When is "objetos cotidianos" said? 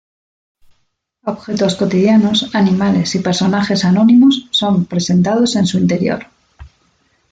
1.25-2.55